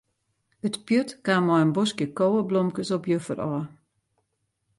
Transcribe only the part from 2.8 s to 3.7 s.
op juffer ôf.